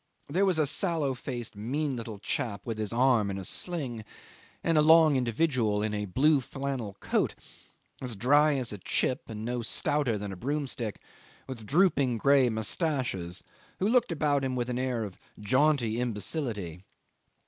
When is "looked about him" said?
13.87-14.55